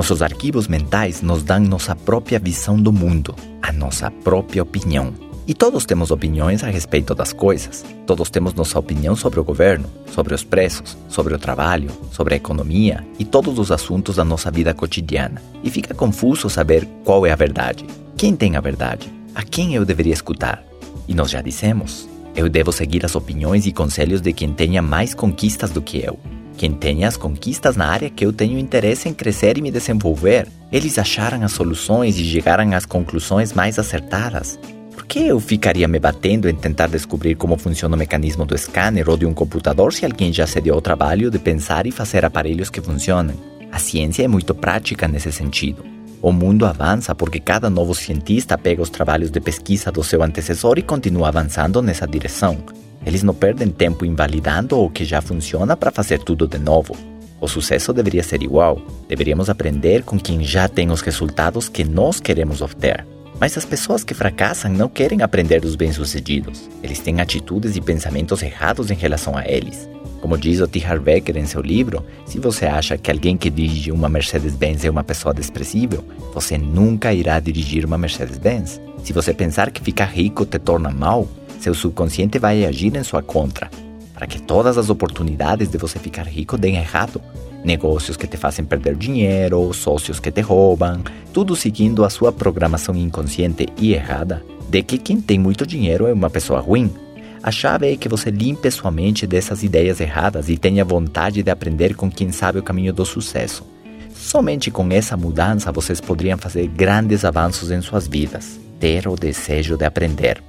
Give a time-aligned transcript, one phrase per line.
[0.00, 5.12] Nossos arquivos mentais nos dão nossa própria visão do mundo, a nossa própria opinião.
[5.46, 7.84] E todos temos opiniões a respeito das coisas.
[8.06, 12.38] Todos temos nossa opinião sobre o governo, sobre os preços, sobre o trabalho, sobre a
[12.38, 15.42] economia e todos os assuntos da nossa vida cotidiana.
[15.62, 17.84] E fica confuso saber qual é a verdade.
[18.16, 19.12] Quem tem a verdade?
[19.34, 20.64] A quem eu deveria escutar?
[21.06, 25.12] E nós já dissemos: eu devo seguir as opiniões e conselhos de quem tenha mais
[25.12, 26.18] conquistas do que eu.
[26.60, 30.46] Quem tenha as conquistas na área que eu tenho interesse em crescer e me desenvolver.
[30.70, 34.58] Eles acharam as soluções e chegaram às conclusões mais acertadas.
[34.92, 39.08] Por que eu ficaria me batendo em tentar descobrir como funciona o mecanismo do scanner
[39.08, 42.26] ou de um computador se alguém já se deu ao trabalho de pensar e fazer
[42.26, 43.36] aparelhos que funcionem?
[43.72, 45.89] A ciência é muito prática nesse sentido.
[46.22, 50.78] O mundo avança porque cada novo cientista pega os trabalhos de pesquisa do seu antecessor
[50.78, 52.58] e continua avançando nessa direção.
[53.06, 56.94] Eles não perdem tempo invalidando o que já funciona para fazer tudo de novo.
[57.40, 58.78] O sucesso deveria ser igual.
[59.08, 63.06] Deveríamos aprender com quem já tem os resultados que nós queremos obter.
[63.40, 66.68] Mas as pessoas que fracassam não querem aprender dos bem-sucedidos.
[66.82, 69.88] Eles têm atitudes e pensamentos errados em relação a eles.
[70.20, 70.84] Como diz o T.
[70.84, 74.90] Harv Eker em seu livro, se você acha que alguém que dirige uma Mercedes-Benz é
[74.90, 76.04] uma pessoa desprezível,
[76.34, 78.80] você nunca irá dirigir uma Mercedes-Benz.
[79.02, 81.26] Se você pensar que ficar rico te torna mal,
[81.58, 83.70] seu subconsciente vai agir em sua contra,
[84.14, 87.20] para que todas as oportunidades de você ficar rico deem errado.
[87.64, 92.94] Negócios que te fazem perder dinheiro, sócios que te roubam, tudo seguindo a sua programação
[92.94, 96.90] inconsciente e errada de que quem tem muito dinheiro é uma pessoa ruim.
[97.42, 101.50] A chave é que você limpe sua mente dessas ideias erradas e tenha vontade de
[101.50, 103.64] aprender com quem sabe o caminho do sucesso.
[104.14, 108.60] Somente com essa mudança vocês poderiam fazer grandes avanços em suas vidas.
[108.78, 110.42] Ter o desejo de aprender.